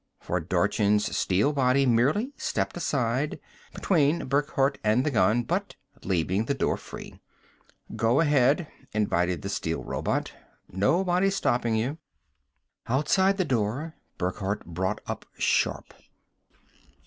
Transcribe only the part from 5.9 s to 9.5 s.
leaving the door free. "Go ahead," invited the